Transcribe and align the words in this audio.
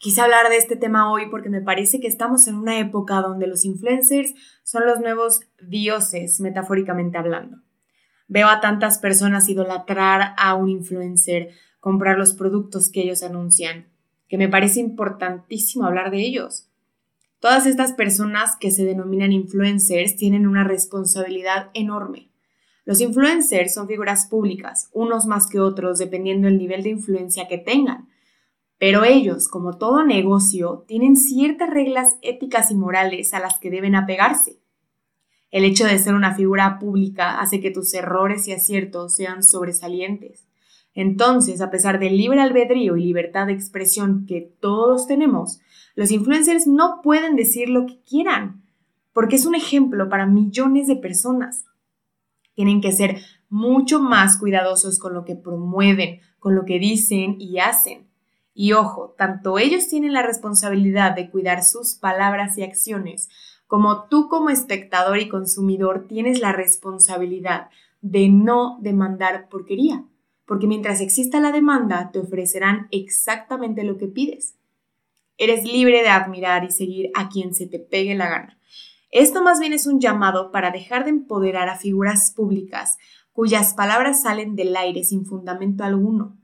Quise 0.00 0.20
hablar 0.20 0.48
de 0.48 0.56
este 0.56 0.76
tema 0.76 1.10
hoy 1.10 1.28
porque 1.28 1.48
me 1.48 1.60
parece 1.60 1.98
que 1.98 2.06
estamos 2.06 2.46
en 2.46 2.54
una 2.54 2.78
época 2.78 3.20
donde 3.20 3.48
los 3.48 3.64
influencers 3.64 4.32
son 4.62 4.86
los 4.86 5.00
nuevos 5.00 5.40
dioses, 5.60 6.38
metafóricamente 6.40 7.18
hablando. 7.18 7.58
Veo 8.28 8.46
a 8.46 8.60
tantas 8.60 9.00
personas 9.00 9.48
idolatrar 9.48 10.34
a 10.38 10.54
un 10.54 10.68
influencer, 10.68 11.48
comprar 11.80 12.16
los 12.16 12.32
productos 12.32 12.90
que 12.90 13.00
ellos 13.00 13.24
anuncian, 13.24 13.88
que 14.28 14.38
me 14.38 14.48
parece 14.48 14.78
importantísimo 14.78 15.84
hablar 15.84 16.12
de 16.12 16.20
ellos. 16.20 16.68
Todas 17.40 17.66
estas 17.66 17.92
personas 17.92 18.54
que 18.54 18.70
se 18.70 18.84
denominan 18.84 19.32
influencers 19.32 20.14
tienen 20.14 20.46
una 20.46 20.62
responsabilidad 20.62 21.70
enorme. 21.74 22.30
Los 22.84 23.00
influencers 23.00 23.74
son 23.74 23.88
figuras 23.88 24.26
públicas, 24.26 24.90
unos 24.92 25.26
más 25.26 25.48
que 25.48 25.58
otros 25.58 25.98
dependiendo 25.98 26.46
del 26.46 26.58
nivel 26.58 26.84
de 26.84 26.90
influencia 26.90 27.48
que 27.48 27.58
tengan 27.58 28.08
pero 28.78 29.04
ellos, 29.04 29.48
como 29.48 29.76
todo 29.76 30.04
negocio, 30.04 30.84
tienen 30.86 31.16
ciertas 31.16 31.68
reglas 31.68 32.16
éticas 32.22 32.70
y 32.70 32.76
morales 32.76 33.34
a 33.34 33.40
las 33.40 33.58
que 33.58 33.70
deben 33.70 33.96
apegarse. 33.96 34.60
El 35.50 35.64
hecho 35.64 35.84
de 35.84 35.98
ser 35.98 36.14
una 36.14 36.34
figura 36.34 36.78
pública 36.78 37.40
hace 37.40 37.60
que 37.60 37.72
tus 37.72 37.92
errores 37.94 38.46
y 38.46 38.52
aciertos 38.52 39.16
sean 39.16 39.42
sobresalientes. 39.42 40.46
Entonces, 40.94 41.60
a 41.60 41.70
pesar 41.70 41.98
del 41.98 42.16
libre 42.16 42.40
albedrío 42.40 42.96
y 42.96 43.04
libertad 43.04 43.46
de 43.46 43.52
expresión 43.52 44.26
que 44.26 44.52
todos 44.60 45.06
tenemos, 45.06 45.60
los 45.96 46.12
influencers 46.12 46.66
no 46.66 47.00
pueden 47.02 47.34
decir 47.34 47.68
lo 47.68 47.86
que 47.86 48.00
quieran, 48.02 48.62
porque 49.12 49.36
es 49.36 49.46
un 49.46 49.56
ejemplo 49.56 50.08
para 50.08 50.26
millones 50.26 50.86
de 50.86 50.96
personas. 50.96 51.64
Tienen 52.54 52.80
que 52.80 52.92
ser 52.92 53.20
mucho 53.48 54.00
más 54.00 54.36
cuidadosos 54.36 54.98
con 54.98 55.14
lo 55.14 55.24
que 55.24 55.34
promueven, 55.34 56.20
con 56.38 56.54
lo 56.54 56.64
que 56.64 56.78
dicen 56.78 57.36
y 57.40 57.58
hacen 57.58 58.07
y 58.60 58.72
ojo, 58.72 59.14
tanto 59.16 59.60
ellos 59.60 59.86
tienen 59.86 60.12
la 60.12 60.24
responsabilidad 60.24 61.14
de 61.14 61.30
cuidar 61.30 61.62
sus 61.62 61.94
palabras 61.94 62.58
y 62.58 62.64
acciones, 62.64 63.28
como 63.68 64.08
tú 64.08 64.26
como 64.28 64.50
espectador 64.50 65.20
y 65.20 65.28
consumidor 65.28 66.08
tienes 66.08 66.40
la 66.40 66.50
responsabilidad 66.50 67.68
de 68.00 68.28
no 68.28 68.78
demandar 68.80 69.48
porquería, 69.48 70.04
porque 70.44 70.66
mientras 70.66 71.00
exista 71.00 71.38
la 71.38 71.52
demanda 71.52 72.10
te 72.12 72.18
ofrecerán 72.18 72.88
exactamente 72.90 73.84
lo 73.84 73.96
que 73.96 74.08
pides. 74.08 74.56
Eres 75.36 75.62
libre 75.62 76.02
de 76.02 76.08
admirar 76.08 76.64
y 76.64 76.72
seguir 76.72 77.12
a 77.14 77.28
quien 77.28 77.54
se 77.54 77.68
te 77.68 77.78
pegue 77.78 78.16
la 78.16 78.28
gana. 78.28 78.58
Esto 79.12 79.40
más 79.40 79.60
bien 79.60 79.72
es 79.72 79.86
un 79.86 80.00
llamado 80.00 80.50
para 80.50 80.72
dejar 80.72 81.04
de 81.04 81.10
empoderar 81.10 81.68
a 81.68 81.78
figuras 81.78 82.32
públicas 82.32 82.98
cuyas 83.30 83.74
palabras 83.74 84.22
salen 84.22 84.56
del 84.56 84.76
aire 84.76 85.04
sin 85.04 85.26
fundamento 85.26 85.84
alguno 85.84 86.36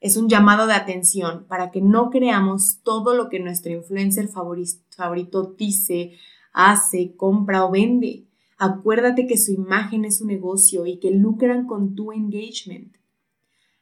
es 0.00 0.16
un 0.16 0.28
llamado 0.28 0.66
de 0.66 0.74
atención 0.74 1.46
para 1.48 1.70
que 1.70 1.80
no 1.80 2.10
creamos 2.10 2.80
todo 2.82 3.14
lo 3.14 3.28
que 3.28 3.40
nuestro 3.40 3.72
influencer 3.72 4.28
favorito 4.28 5.54
dice, 5.56 6.12
hace, 6.52 7.14
compra 7.16 7.64
o 7.64 7.70
vende. 7.70 8.26
Acuérdate 8.58 9.26
que 9.26 9.36
su 9.36 9.52
imagen 9.52 10.04
es 10.04 10.20
un 10.20 10.28
negocio 10.28 10.86
y 10.86 10.98
que 10.98 11.10
lucran 11.10 11.66
con 11.66 11.94
tu 11.94 12.12
engagement. 12.12 12.96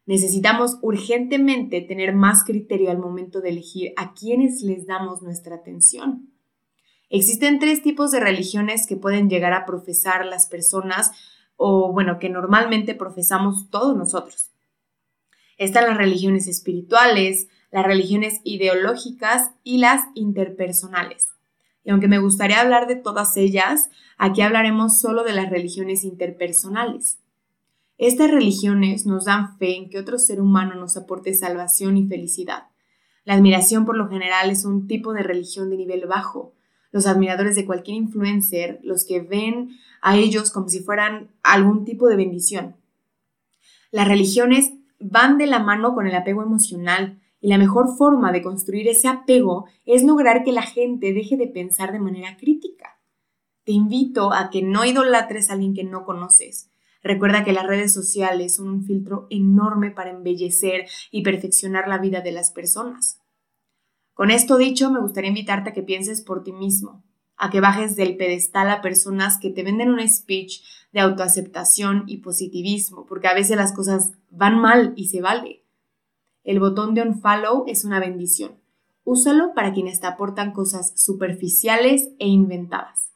Necesitamos 0.07 0.79
urgentemente 0.83 1.81
tener 1.81 2.15
más 2.15 2.45
criterio 2.45 2.91
al 2.91 2.98
momento 2.98 3.41
de 3.41 3.51
elegir 3.51 3.92
a 3.97 4.12
quienes 4.12 4.62
les 4.62 4.87
damos 4.87 5.23
nuestra 5.23 5.57
atención. 5.57 6.31
Existen 7.09 7.59
tres 7.59 7.83
tipos 7.83 8.11
de 8.11 8.20
religiones 8.20 8.87
que 8.87 8.97
pueden 8.97 9.31
llegar 9.31 9.53
a 9.53 9.67
profesar 9.67 10.27
las 10.27 10.47
personas 10.47 11.12
o 11.57 11.92
bueno, 11.92 12.19
que 12.19 12.29
normalmente 12.29 12.95
profesamos 12.95 13.70
todos 13.70 13.97
nosotros. 13.97 14.54
Están 15.59 15.87
las 15.87 15.97
religiones 15.97 16.49
espirituales, 16.49 17.49
las 17.71 17.85
religiones 17.85 18.41
ideológicas 18.45 19.51
y 19.63 19.79
las 19.79 20.05
interpersonales. 20.15 21.29
Y 21.85 21.91
aunque 21.91 22.09
me 22.09 22.19
gustaría 22.19 22.61
hablar 22.61 22.87
de 22.87 22.97
todas 22.97 23.37
ellas, 23.37 23.91
aquí 24.17 24.41
hablaremos 24.41 25.01
solo 25.01 25.23
de 25.23 25.33
las 25.33 25.51
religiones 25.51 26.05
interpersonales. 26.05 27.19
Estas 27.98 28.31
religiones 28.31 29.07
nos 29.07 29.27
dan 29.27 29.59
fe 29.59 29.77
en 29.77 29.91
que 29.91 29.98
otro 29.98 30.19
ser 30.19 30.41
humano 30.41 30.75
nos 30.75 30.97
aporte 30.97 31.35
salvación 31.35 31.97
y 31.97 32.09
felicidad. 32.09 32.69
La 33.25 33.35
admiración 33.35 33.85
por 33.85 33.97
lo 33.97 34.09
general 34.09 34.51
es 34.51 34.64
un 34.64 34.87
tipo 34.87 35.13
de 35.13 35.23
religión 35.23 35.70
de 35.70 35.77
nivel 35.77 36.07
bajo. 36.07 36.55
Los 36.91 37.07
admiradores 37.07 37.55
de 37.55 37.67
cualquier 37.67 37.97
influencer, 37.97 38.81
los 38.83 39.05
que 39.05 39.20
ven 39.20 39.77
a 40.01 40.17
ellos 40.17 40.51
como 40.51 40.69
si 40.69 40.81
fueran 40.81 41.31
algún 41.43 41.85
tipo 41.85 42.09
de 42.09 42.17
bendición. 42.17 42.77
Las 43.91 44.09
religiones 44.09 44.73
van 45.07 45.37
de 45.37 45.47
la 45.47 45.59
mano 45.59 45.95
con 45.95 46.07
el 46.07 46.15
apego 46.15 46.42
emocional 46.42 47.20
y 47.39 47.48
la 47.48 47.59
mejor 47.59 47.95
forma 47.97 48.33
de 48.33 48.42
construir 48.42 48.89
ese 48.89 49.07
apego 49.07 49.67
es 49.85 50.03
lograr 50.03 50.45
que 50.45 50.53
la 50.53 50.63
gente 50.63 51.13
deje 51.13 51.37
de 51.37 51.47
pensar 51.47 51.92
de 51.92 51.98
manera 51.98 52.39
crítica. 52.39 52.98
Te 53.64 53.73
invito 53.73 54.33
a 54.33 54.48
que 54.48 54.63
no 54.63 54.85
idolatres 54.85 55.51
a 55.51 55.53
alguien 55.53 55.75
que 55.75 55.85
no 55.85 56.05
conoces. 56.05 56.70
Recuerda 57.03 57.45
que 57.45 57.53
las 57.53 57.67
redes 57.67 57.93
sociales 57.93 58.57
son 58.57 58.69
un 58.69 58.83
filtro 58.83 59.27
enorme 59.29 59.91
para 59.91 60.11
embellecer 60.11 60.87
y 61.11 61.23
perfeccionar 61.23 61.87
la 61.87 61.98
vida 61.98 62.23
de 62.23 62.33
las 62.33 62.51
personas. 62.51 63.20
Con 64.14 64.31
esto 64.31 64.57
dicho, 64.57 64.91
me 64.91 65.01
gustaría 65.01 65.29
invitarte 65.29 65.70
a 65.70 65.73
que 65.75 65.83
pienses 65.83 66.23
por 66.23 66.43
ti 66.43 66.53
mismo 66.53 67.05
a 67.45 67.51
que 67.51 67.61
bajes 67.61 67.95
del 67.95 68.17
pedestal 68.17 68.71
a 68.71 68.81
personas 68.81 69.39
que 69.39 69.51
te 69.51 69.63
venden 69.63 69.91
un 69.91 70.09
speech 70.09 70.63
de 70.93 71.01
autoaceptación 71.01 72.05
y 72.07 72.19
positivismo, 72.23 73.05
porque 73.05 73.29
a 73.29 73.35
veces 73.35 73.59
las 73.59 73.75
cosas 73.75 74.13
van 74.31 74.59
mal 74.59 74.95
y 74.97 75.09
se 75.09 75.21
vale. 75.21 75.63
El 76.43 76.59
botón 76.59 76.95
de 76.95 77.03
unfollow 77.03 77.65
es 77.67 77.85
una 77.85 78.01
bendición. 78.01 78.53
Úsalo 79.05 79.53
para 79.53 79.75
quienes 79.75 80.01
te 80.01 80.07
aportan 80.07 80.53
cosas 80.53 80.95
superficiales 80.97 82.09
e 82.19 82.29
inventadas. 82.29 83.13